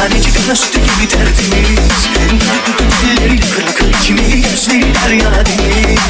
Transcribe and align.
kana 0.00 0.56
sütü 0.56 0.78
gibi 0.78 1.08
tertemiz 1.08 2.08
Dilleriyle 3.02 3.46
kıra 3.50 3.74
kıra 3.74 3.88
içimi 3.88 4.42
gözleri 4.42 4.94
derya 4.94 5.46
deniz 5.46 6.00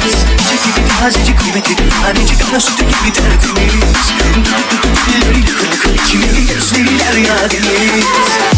Çekili 0.49 0.87
tazecik 0.99 1.39
kıymetli 1.39 1.75
tanecik 1.75 2.39
kana 2.39 2.59
sütü 2.59 2.83
gibi 2.83 3.13
tertemiz 3.13 4.11
Dilleriyle 5.07 5.51
kıra 5.51 5.79
kıra 5.81 5.93
içimi 5.93 6.47
gözleri 6.47 6.99
derya 6.99 7.49
deniz 7.49 8.50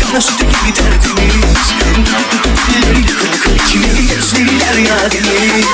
Damla 0.00 0.20
sütü 0.20 0.44
gibi 0.44 0.74
tertemiz 0.74 1.72
Tatlı 2.10 2.42
tüpleri 2.42 3.06
kırak 3.06 3.48
ikimiz 3.56 4.34
Deliler 4.34 4.74
ya 4.88 5.10
deliz 5.10 5.66